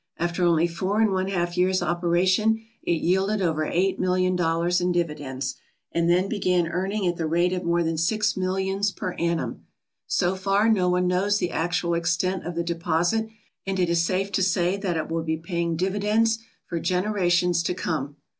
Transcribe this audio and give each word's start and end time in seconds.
After 0.17 0.43
only 0.43 0.65
four 0.65 0.99
and 0.99 1.11
one 1.11 1.27
half 1.27 1.55
years' 1.55 1.83
operation 1.83 2.63
it 2.81 3.03
yielded 3.03 3.39
over 3.39 3.65
eight 3.65 3.99
million 3.99 4.35
dollars 4.35 4.81
in 4.81 4.91
dividends, 4.91 5.57
and 5.91 6.09
then 6.09 6.27
began 6.27 6.67
earning 6.67 7.05
at 7.05 7.17
the 7.17 7.27
rate 7.27 7.53
of 7.53 7.63
more 7.63 7.83
than 7.83 7.99
six 7.99 8.35
millions 8.35 8.91
per 8.91 9.13
annum. 9.19 9.67
So 10.07 10.35
far 10.35 10.69
no 10.69 10.89
one 10.89 11.05
knows 11.07 11.37
the 11.37 11.51
actual 11.51 11.93
extent 11.93 12.47
of 12.47 12.55
the 12.55 12.63
deposit, 12.63 13.27
and 13.67 13.79
it 13.79 13.91
is 13.91 14.03
safe 14.03 14.31
to 14.31 14.41
say 14.41 14.75
that 14.75 14.97
it 14.97 15.07
will 15.07 15.21
be 15.21 15.37
paying 15.37 15.75
dividends 15.75 16.39
for 16.65 16.79
generations 16.79 17.61
to 17.61 17.75
come." 17.75 18.15